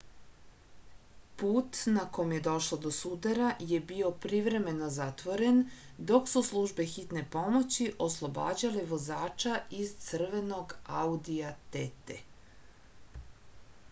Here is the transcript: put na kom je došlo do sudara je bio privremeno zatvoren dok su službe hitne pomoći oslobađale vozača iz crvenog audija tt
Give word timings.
put 1.41 1.81
na 1.97 2.05
kom 2.15 2.31
je 2.35 2.39
došlo 2.47 2.77
do 2.85 2.91
sudara 2.99 3.49
je 3.71 3.81
bio 3.91 4.09
privremeno 4.23 4.87
zatvoren 4.97 5.61
dok 6.13 6.31
su 6.33 6.43
službe 6.49 6.89
hitne 6.95 7.25
pomoći 7.37 7.87
oslobađale 8.09 8.87
vozača 8.95 9.55
iz 9.85 9.93
crvenog 10.09 10.75
audija 11.05 11.53
tt 11.77 12.17